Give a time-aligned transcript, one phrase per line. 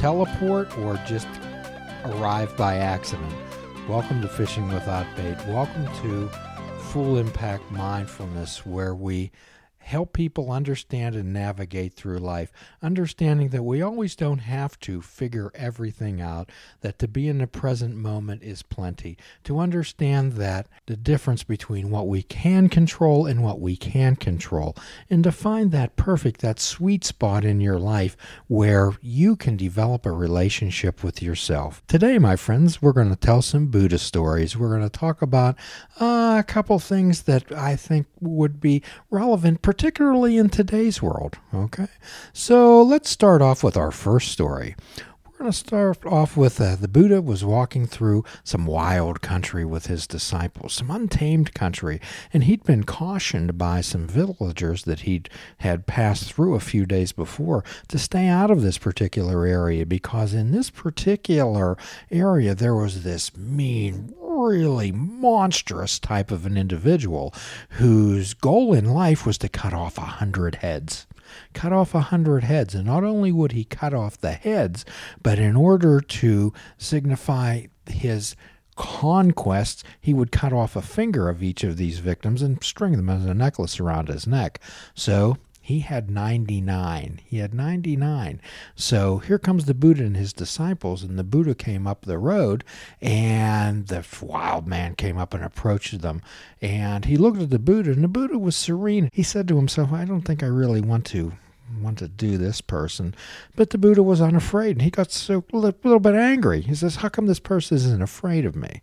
[0.00, 1.28] teleport, or just
[2.06, 3.34] arrive by accident?
[3.86, 5.36] Welcome to Fishing Without Bait.
[5.46, 6.26] Welcome to
[6.84, 9.30] Full Impact Mindfulness, where we
[9.80, 15.50] help people understand and navigate through life, understanding that we always don't have to figure
[15.54, 16.48] everything out,
[16.80, 21.90] that to be in the present moment is plenty, to understand that the difference between
[21.90, 24.76] what we can control and what we can't control,
[25.08, 28.16] and to find that perfect, that sweet spot in your life
[28.46, 31.82] where you can develop a relationship with yourself.
[31.88, 34.56] Today, my friends, we're going to tell some Buddha stories.
[34.56, 35.56] We're going to talk about
[35.98, 41.38] uh, a couple things that I think would be relevant, particularly in today's world.
[41.54, 41.86] Okay,
[42.34, 44.76] so let's start off with our first story.
[45.24, 49.64] We're going to start off with uh, the Buddha was walking through some wild country
[49.64, 51.98] with his disciples, some untamed country,
[52.30, 57.12] and he'd been cautioned by some villagers that he'd had passed through a few days
[57.12, 61.78] before to stay out of this particular area because in this particular
[62.10, 64.14] area there was this mean,
[64.48, 67.34] really monstrous type of an individual
[67.70, 71.06] whose goal in life was to cut off a hundred heads.
[71.52, 72.74] Cut off a hundred heads.
[72.74, 74.84] And not only would he cut off the heads,
[75.22, 78.34] but in order to signify his
[78.76, 83.10] conquests, he would cut off a finger of each of these victims and string them
[83.10, 84.60] as a necklace around his neck.
[84.94, 85.36] So
[85.70, 87.20] he had 99.
[87.24, 88.40] He had 99.
[88.74, 92.64] So here comes the Buddha and his disciples, and the Buddha came up the road,
[93.00, 96.22] and the wild man came up and approached them.
[96.60, 99.10] And he looked at the Buddha, and the Buddha was serene.
[99.12, 101.34] He said to himself, I don't think I really want to
[101.80, 103.14] want to do this person.
[103.54, 106.62] But the Buddha was unafraid, and he got so a little bit angry.
[106.62, 108.82] He says, How come this person isn't afraid of me?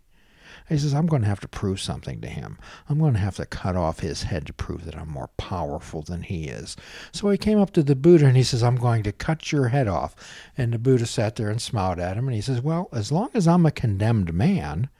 [0.68, 2.58] He says, I'm going to have to prove something to him.
[2.88, 6.02] I'm going to have to cut off his head to prove that I'm more powerful
[6.02, 6.76] than he is.
[7.12, 9.68] So he came up to the Buddha and he says, I'm going to cut your
[9.68, 10.14] head off.
[10.56, 13.30] And the Buddha sat there and smiled at him and he says, Well, as long
[13.34, 14.90] as I'm a condemned man,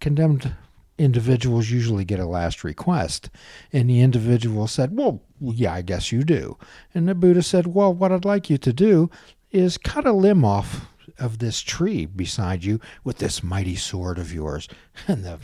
[0.00, 0.54] condemned
[0.98, 3.30] individuals usually get a last request.
[3.72, 6.56] And the individual said, Well, yeah, I guess you do.
[6.94, 9.10] And the Buddha said, Well, what I'd like you to do
[9.50, 10.86] is cut a limb off
[11.18, 14.68] of this tree beside you with this mighty sword of yours.
[15.08, 15.38] And the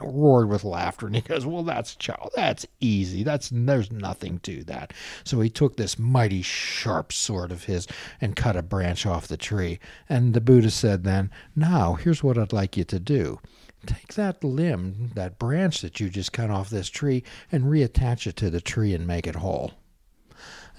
[0.00, 3.22] roared with laughter and he goes well that's child that's easy.
[3.22, 4.92] That's there's nothing to that.
[5.24, 7.86] So he took this mighty sharp sword of his
[8.20, 9.80] and cut a branch off the tree.
[10.08, 13.40] And the buddha said then now here's what i'd like you to do.
[13.84, 18.36] Take that limb that branch that you just cut off this tree and reattach it
[18.36, 19.72] to the tree and make it whole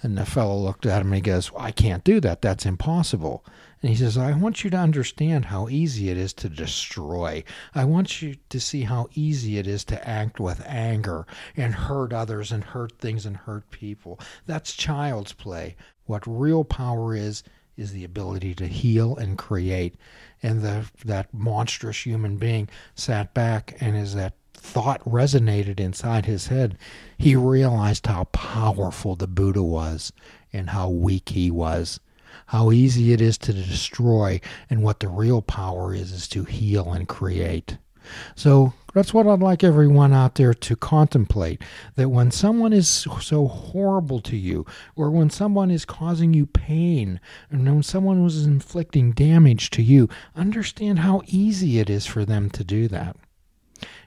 [0.04, 2.42] and the fellow looked at him and he goes, well, I can't do that.
[2.42, 3.46] That's impossible.
[3.82, 7.44] And he says, I want you to understand how easy it is to destroy.
[7.74, 11.26] I want you to see how easy it is to act with anger
[11.58, 14.20] and hurt others and hurt things and hurt people.
[14.46, 15.76] That's child's play.
[16.06, 17.44] What real power is,
[17.76, 19.96] is the ability to heal and create.
[20.42, 26.48] And the, that monstrous human being sat back and is that thought resonated inside his
[26.48, 26.78] head,
[27.18, 30.14] he realized how powerful the Buddha was
[30.54, 32.00] and how weak he was.
[32.48, 36.94] How easy it is to destroy, and what the real power is, is to heal
[36.94, 37.78] and create.
[38.36, 41.62] So that's what I'd like everyone out there to contemplate
[41.96, 47.20] that when someone is so horrible to you, or when someone is causing you pain,
[47.52, 52.50] and when someone was inflicting damage to you, understand how easy it is for them
[52.52, 53.18] to do that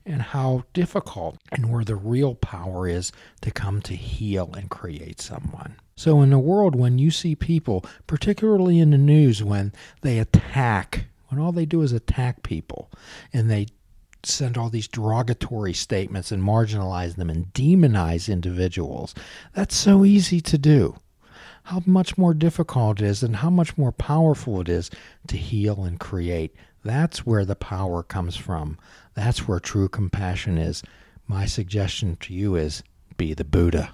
[0.05, 5.21] and how difficult and where the real power is to come to heal and create
[5.21, 5.77] someone.
[5.97, 9.73] So, in the world when you see people, particularly in the news, when
[10.03, 12.91] they attack, when all they do is attack people
[13.33, 13.67] and they
[14.23, 19.15] send all these derogatory statements and marginalize them and demonize individuals,
[19.55, 20.97] that's so easy to do.
[21.65, 24.91] How much more difficult it is and how much more powerful it is
[25.29, 26.55] to heal and create.
[26.85, 28.79] That's where the power comes from.
[29.17, 30.83] That's where true compassion is.
[31.27, 32.85] My suggestion to you is
[33.17, 33.93] be the Buddha.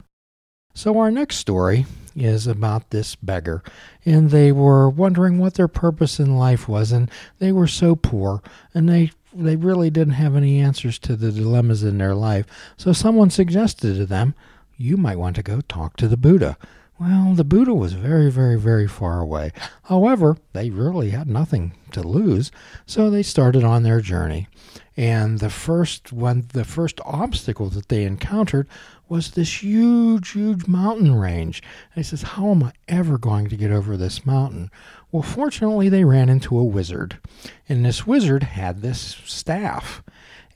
[0.75, 1.87] So, our next story
[2.17, 3.63] is about this beggar,
[4.05, 8.43] and they were wondering what their purpose in life was, and they were so poor,
[8.75, 12.47] and they they really didn't have any answers to the dilemmas in their life.
[12.77, 14.35] So, someone suggested to them,
[14.77, 16.59] You might want to go talk to the Buddha.
[16.99, 19.53] Well, the Buddha was very, very, very far away.
[19.85, 22.51] However, they really had nothing to lose,
[22.87, 24.49] so they started on their journey.
[24.97, 28.69] And the first one, the first obstacle that they encountered
[29.09, 31.63] was this huge, huge mountain range.
[31.95, 34.71] And he says, How am I ever going to get over this mountain?
[35.11, 37.19] Well, fortunately, they ran into a wizard.
[37.69, 40.03] And this wizard had this staff.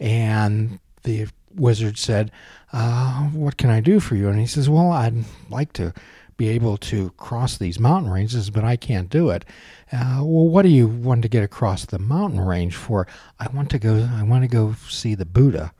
[0.01, 2.31] And the wizard said,
[2.73, 4.29] uh, What can I do for you?
[4.29, 5.95] And he says, Well, I'd like to
[6.37, 9.45] be able to cross these mountain ranges, but I can't do it.
[9.93, 13.07] Uh, well, what do you want to get across the mountain range for?
[13.41, 14.09] I want to go.
[14.13, 15.73] I want to go see the Buddha,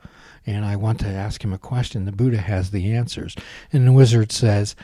[0.45, 2.05] and I want to ask him a question.
[2.05, 3.35] The Buddha has the answers,
[3.71, 4.75] and the wizard says,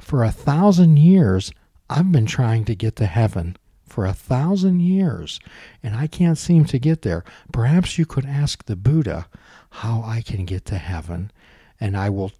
[0.00, 1.52] "For a thousand years,
[1.88, 5.38] I've been trying to get to heaven." For a thousand years,
[5.82, 7.24] and I can't seem to get there.
[7.52, 9.26] Perhaps you could ask the Buddha
[9.68, 11.30] how I can get to heaven,
[11.78, 12.32] and I will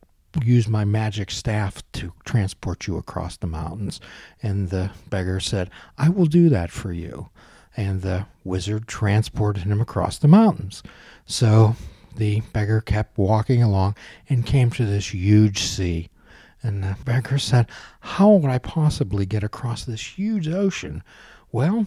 [0.42, 4.00] use my magic staff to transport you across the mountains.
[4.42, 7.28] And the beggar said, I will do that for you.
[7.76, 10.82] And the wizard transported him across the mountains.
[11.26, 11.76] So
[12.16, 13.96] the beggar kept walking along
[14.28, 16.08] and came to this huge sea.
[16.62, 17.66] And the beggar said,
[18.00, 21.02] How would I possibly get across this huge ocean?
[21.50, 21.86] Well,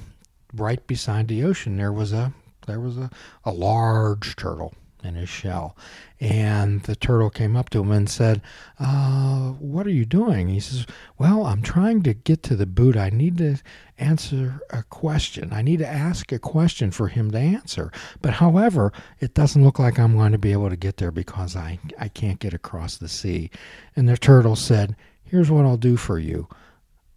[0.54, 2.34] right beside the ocean there was a
[2.66, 3.10] there was a,
[3.44, 4.74] a large turtle
[5.06, 5.78] in his shell.
[6.20, 8.42] And the turtle came up to him and said,
[8.80, 10.50] uh, What are you doing?
[10.50, 10.86] He says,
[11.18, 13.00] Well, I'm trying to get to the Buddha.
[13.00, 13.58] I need to
[13.98, 15.54] answer a question.
[15.54, 17.92] I need to ask a question for him to answer.
[18.22, 21.56] But however, it doesn't look like I'm going to be able to get there because
[21.56, 23.52] I, I can't get across the sea.
[23.96, 26.48] And the turtle said, Here's what I'll do for you.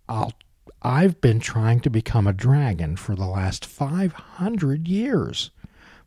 [0.08, 0.32] I'll
[0.82, 5.50] I've been trying to become a dragon for the last 500 years.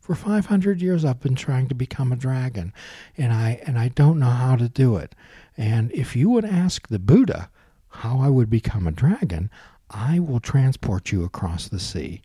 [0.02, 2.72] For 500 years I've been trying to become a dragon
[3.16, 5.14] and I and I don't know how to do it.
[5.56, 7.48] And if you would ask the Buddha
[7.88, 9.48] how I would become a dragon,
[9.88, 12.20] I will transport you across the sea.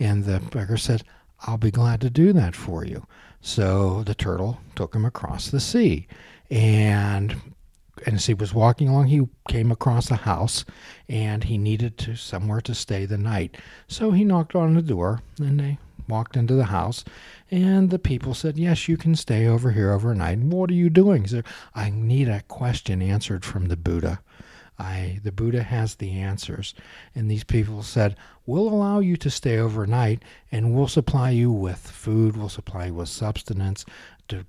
[0.00, 1.04] And the beggar said,
[1.46, 3.06] I'll be glad to do that for you.
[3.40, 6.08] So the turtle took him across the sea.
[6.50, 7.36] And
[8.04, 10.64] and as he was walking along, he came across a house
[11.08, 13.58] and he needed to somewhere to stay the night.
[13.86, 17.04] So he knocked on the door and they walked into the house,
[17.50, 20.38] and the people said, Yes, you can stay over here overnight.
[20.38, 21.22] What are you doing?
[21.22, 24.20] He said, I need a question answered from the Buddha.
[24.78, 26.74] I, the Buddha has the answers.
[27.14, 28.16] And these people said,
[28.46, 32.94] We'll allow you to stay overnight, and we'll supply you with food, we'll supply you
[32.94, 33.84] with substance
[34.28, 34.46] to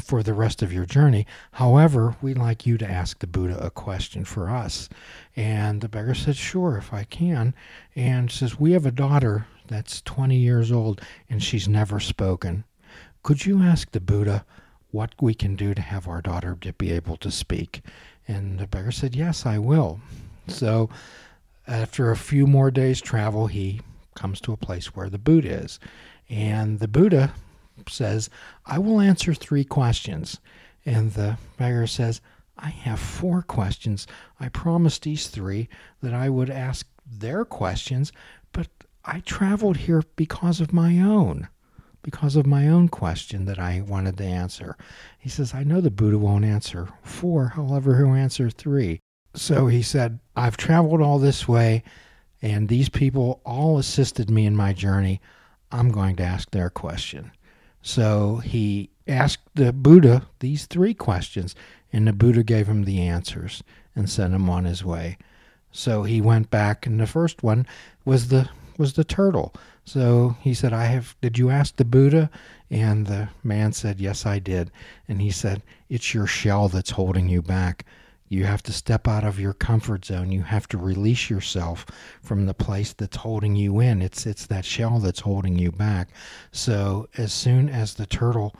[0.00, 1.26] for the rest of your journey.
[1.52, 4.88] However, we'd like you to ask the Buddha a question for us.
[5.36, 7.54] And the beggar said, Sure, if I can.
[7.94, 12.64] And says, We have a daughter that's 20 years old and she's never spoken.
[13.22, 14.44] Could you ask the Buddha
[14.90, 17.82] what we can do to have our daughter to be able to speak?
[18.28, 20.00] And the beggar said, Yes, I will.
[20.48, 20.90] So
[21.66, 23.80] after a few more days' travel, he
[24.14, 25.78] comes to a place where the Buddha is.
[26.28, 27.32] And the Buddha
[27.88, 28.30] says,
[28.66, 30.38] I will answer three questions.
[30.84, 32.20] And the beggar says,
[32.58, 34.06] I have four questions.
[34.38, 35.68] I promised these three
[36.02, 38.12] that I would ask their questions,
[38.52, 38.68] but
[39.04, 41.48] I traveled here because of my own,
[42.02, 44.76] because of my own question that I wanted to answer.
[45.18, 49.00] He says, I know the Buddha won't answer four, however, he'll answer three.
[49.34, 51.82] So he said, I've traveled all this way,
[52.42, 55.20] and these people all assisted me in my journey.
[55.70, 57.32] I'm going to ask their question.
[57.80, 61.56] So he asked the Buddha these three questions,
[61.92, 63.64] and the Buddha gave him the answers
[63.96, 65.18] and sent him on his way.
[65.72, 67.66] So he went back, and the first one
[68.04, 68.48] was the
[68.78, 69.54] was the turtle.
[69.84, 72.30] So he said, I have, did you ask the Buddha?
[72.70, 74.70] And the man said, Yes, I did.
[75.08, 77.84] And he said, It's your shell that's holding you back.
[78.28, 80.32] You have to step out of your comfort zone.
[80.32, 81.84] You have to release yourself
[82.22, 84.00] from the place that's holding you in.
[84.00, 86.08] It's it's that shell that's holding you back.
[86.50, 88.54] So as soon as the turtle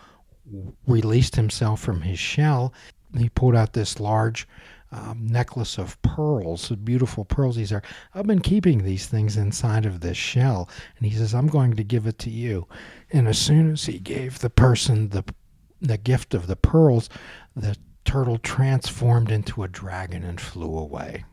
[0.86, 2.74] released himself from his shell,
[3.16, 4.46] he pulled out this large
[4.92, 7.56] um, necklace of pearls, beautiful pearls.
[7.56, 7.82] These are,
[8.14, 10.68] I've been keeping these things inside of this shell.
[10.96, 12.66] And he says, I'm going to give it to you.
[13.10, 15.24] And as soon as he gave the person the,
[15.80, 17.08] the gift of the pearls,
[17.56, 21.24] the turtle transformed into a dragon and flew away.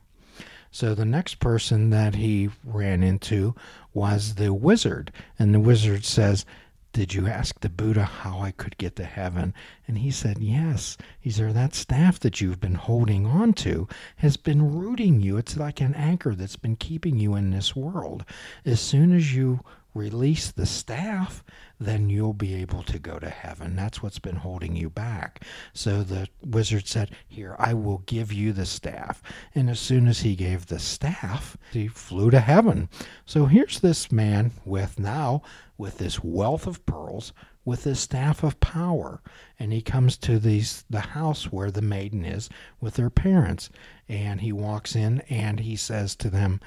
[0.72, 3.56] So the next person that he ran into
[3.94, 5.12] was the wizard.
[5.38, 6.46] And the wizard says,
[6.92, 9.54] did you ask the Buddha how I could get to heaven?
[9.88, 10.98] And he said, Yes.
[11.20, 15.38] He said, That staff that you've been holding on to has been rooting you.
[15.38, 18.26] It's like an anchor that's been keeping you in this world.
[18.66, 19.60] As soon as you
[19.94, 21.44] release the staff,
[21.80, 23.76] then you'll be able to go to heaven.
[23.76, 25.44] That's what's been holding you back.
[25.74, 29.22] So the wizard said, Here, I will give you the staff.
[29.54, 32.90] And as soon as he gave the staff, he flew to heaven.
[33.26, 35.44] So here's this man with now,
[35.80, 37.34] with this wealth of pearls,
[37.66, 39.22] with this staff of power.
[39.58, 42.50] And he comes to these the house where the maiden is
[42.82, 43.72] with her parents.
[44.08, 46.60] And he walks in and he says to them,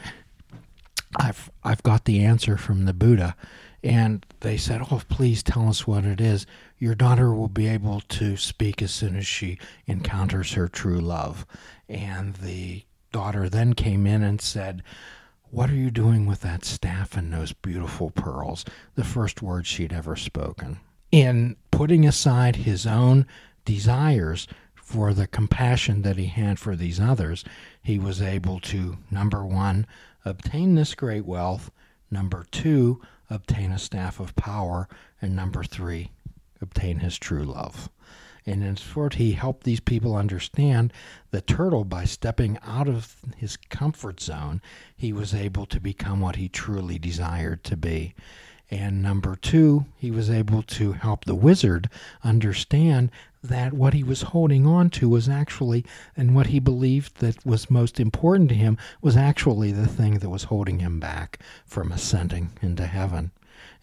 [1.17, 3.37] I've I've got the answer from the Buddha
[3.85, 6.47] And they said, Oh, please tell us what it is.
[6.79, 11.47] Your daughter will be able to speak as soon as she encounters her true love.
[11.89, 14.83] And the daughter then came in and said,
[15.53, 18.65] What are you doing with that staff and those beautiful pearls?
[18.95, 20.81] The first words she'd ever spoken.
[21.11, 23.27] In putting aside his own
[23.67, 27.45] desires for the compassion that he had for these others,
[27.83, 29.87] he was able to, number one,
[30.25, 31.71] obtain this great wealth,
[32.11, 34.89] number two, obtain a staff of power,
[35.21, 36.13] and number three,
[36.63, 37.91] obtain his true love.
[38.45, 40.93] And in short, he helped these people understand
[41.31, 44.61] the turtle by stepping out of his comfort zone,
[44.97, 48.15] he was able to become what he truly desired to be.
[48.71, 51.91] And number two, he was able to help the wizard
[52.25, 53.11] understand
[53.45, 55.85] that what he was holding on to was actually,
[56.17, 60.31] and what he believed that was most important to him, was actually the thing that
[60.31, 63.31] was holding him back from ascending into heaven.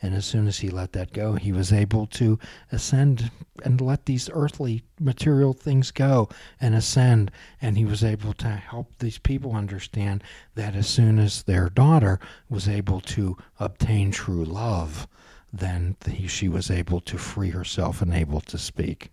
[0.01, 2.39] And as soon as he let that go, he was able to
[2.72, 3.32] ascend
[3.63, 6.29] and let these earthly material things go
[6.62, 7.32] and ascend.
[7.62, 10.24] And he was able to help these people understand
[10.56, 15.08] that as soon as their daughter was able to obtain true love,
[15.51, 19.12] then he, she was able to free herself and able to speak.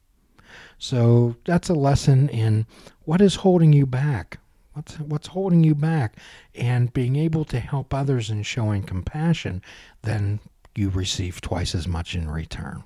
[0.78, 2.66] So that's a lesson in
[3.04, 4.38] what is holding you back.
[4.74, 6.18] What's what's holding you back,
[6.54, 9.62] and being able to help others and showing compassion,
[10.02, 10.38] then
[10.78, 12.84] you receive twice as much in return.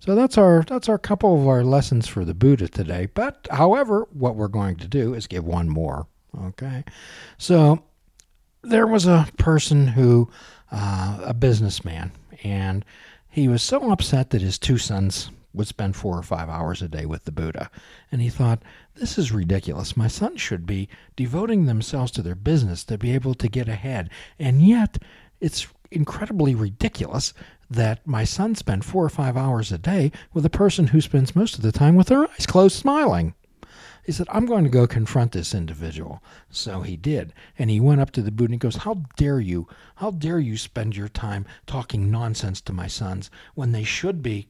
[0.00, 3.08] So that's our that's our couple of our lessons for the Buddha today.
[3.12, 6.06] But however, what we're going to do is give one more.
[6.46, 6.84] Okay,
[7.36, 7.82] so
[8.62, 10.30] there was a person who,
[10.70, 12.12] uh, a businessman,
[12.44, 12.84] and
[13.28, 16.88] he was so upset that his two sons would spend four or five hours a
[16.88, 17.70] day with the Buddha.
[18.12, 18.62] And he thought,
[18.94, 19.96] this is ridiculous.
[19.96, 24.10] My sons should be devoting themselves to their business to be able to get ahead.
[24.38, 24.98] And yet,
[25.40, 27.32] it's incredibly ridiculous
[27.70, 31.36] that my son spent four or five hours a day with a person who spends
[31.36, 33.34] most of the time with their eyes closed smiling.
[34.04, 36.22] He said, I'm going to go confront this individual.
[36.48, 37.34] So he did.
[37.58, 39.68] And he went up to the Buddha and he goes, How dare you?
[39.96, 44.48] How dare you spend your time talking nonsense to my sons when they should be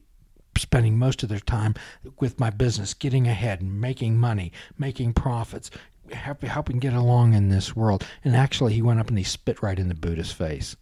[0.57, 1.75] spending most of their time
[2.19, 5.69] with my business, getting ahead, making money, making profits,
[6.13, 8.05] helping get along in this world.
[8.23, 10.75] And actually, he went up and he spit right in the Buddha's face.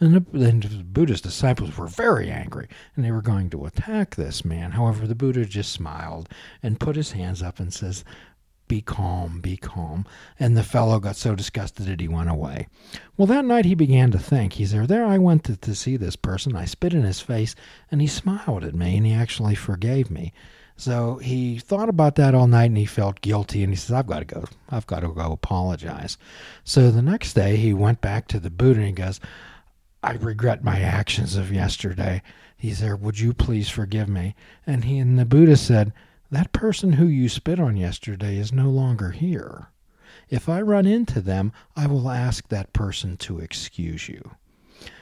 [0.00, 4.44] And the, the Buddha's disciples were very angry, and they were going to attack this
[4.44, 4.72] man.
[4.72, 6.28] However, the Buddha just smiled
[6.62, 8.04] and put his hands up and says,
[8.72, 10.06] be calm, be calm.
[10.40, 12.68] And the fellow got so disgusted that he went away.
[13.18, 14.54] Well, that night he began to think.
[14.54, 16.56] He said, There I went to, to see this person.
[16.56, 17.54] I spit in his face,
[17.90, 20.32] and he smiled at me, and he actually forgave me.
[20.74, 24.06] So he thought about that all night and he felt guilty and he says, I've
[24.06, 24.44] got to go.
[24.70, 26.16] I've got to go apologize.
[26.64, 29.20] So the next day he went back to the Buddha and he goes,
[30.02, 32.22] I regret my actions of yesterday.
[32.56, 34.34] He said, Would you please forgive me?
[34.66, 35.92] And he and the Buddha said,
[36.32, 39.68] That person who you spit on yesterday is no longer here.
[40.30, 44.30] If I run into them, I will ask that person to excuse you.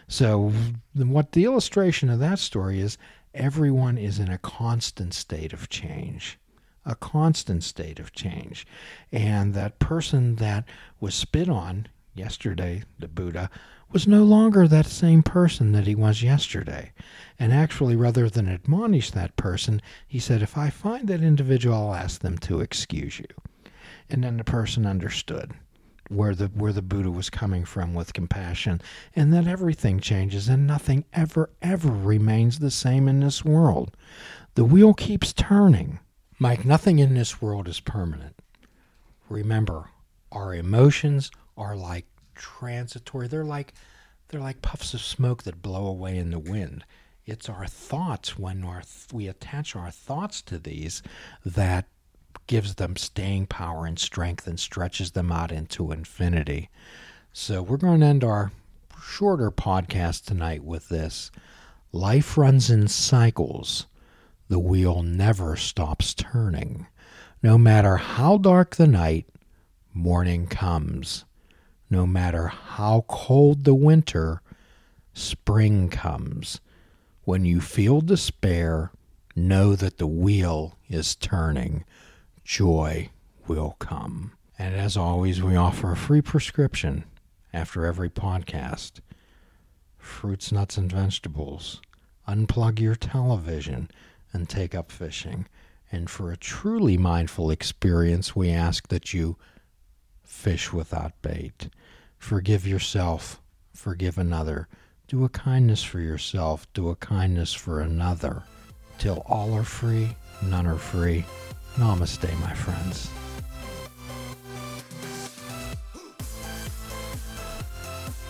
[0.09, 0.53] So,
[0.93, 2.99] what the illustration of that story is,
[3.33, 6.37] everyone is in a constant state of change.
[6.85, 8.67] A constant state of change.
[9.13, 10.65] And that person that
[10.99, 13.51] was spit on yesterday, the Buddha,
[13.93, 16.93] was no longer that same person that he was yesterday.
[17.39, 21.95] And actually, rather than admonish that person, he said, If I find that individual, I'll
[21.95, 23.27] ask them to excuse you.
[24.09, 25.53] And then the person understood
[26.09, 28.81] where the where the Buddha was coming from with compassion,
[29.15, 33.97] and that everything changes and nothing ever ever remains the same in this world.
[34.55, 36.01] The wheel keeps turning.
[36.39, 38.35] Mike, nothing in this world is permanent.
[39.29, 39.91] Remember,
[40.33, 43.29] our emotions are like transitory.
[43.29, 43.75] They're like
[44.29, 46.85] they're like puffs of smoke that blow away in the wind.
[47.27, 48.83] It's our thoughts when our
[49.13, 51.03] we attach our thoughts to these
[51.45, 51.87] that
[52.47, 56.71] gives them staying power and strength and stretches them out into infinity.
[57.33, 58.53] So we're going to end our
[59.03, 61.31] shorter podcast tonight with this.
[61.93, 63.87] Life runs in cycles.
[64.49, 66.87] The wheel never stops turning.
[67.43, 69.27] No matter how dark the night,
[69.95, 71.25] morning comes.
[71.91, 74.41] No matter how cold the winter,
[75.13, 76.61] spring comes.
[77.25, 78.93] When you feel despair,
[79.35, 81.85] know that the wheel is turning.
[82.45, 83.11] Joy
[83.49, 84.33] will come.
[84.57, 87.05] And as always, we offer a free prescription
[87.53, 89.01] after every podcast
[89.99, 91.81] fruits, nuts, and vegetables.
[92.27, 93.91] Unplug your television
[94.33, 95.47] and take up fishing.
[95.93, 99.37] And for a truly mindful experience, we ask that you
[100.31, 101.69] fish without bait.
[102.17, 103.43] Forgive yourself,
[103.75, 104.69] forgive another,
[105.09, 108.45] Do a kindness for yourself, do a kindness for another.
[108.99, 111.25] Till all are free, none are free.
[111.75, 113.11] Namaste, my friends.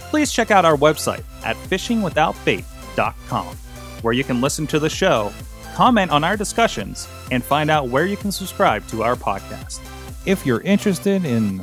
[0.09, 3.57] Please check out our website at fishingwithoutbait.com,
[4.01, 5.31] where you can listen to the show,
[5.75, 9.81] comment on our discussions, and find out where you can subscribe to our podcast.
[10.25, 11.63] If you're interested in